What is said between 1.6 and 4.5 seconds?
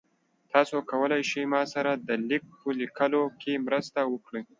سره د لیک په لیکلو کې مرسته وکړئ؟